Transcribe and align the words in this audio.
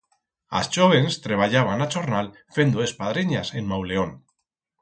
As 0.59 0.65
chóvens 0.75 1.13
treballaban 1.25 1.79
a 1.81 1.87
chornal 1.93 2.27
fendo 2.55 2.79
espadrenyas 2.87 3.47
en 3.57 3.63
Mauleón. 3.71 4.11